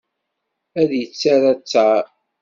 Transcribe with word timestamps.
Ad 0.79 0.89
yettarra 0.99 1.51
ttaṛ. 1.55 2.03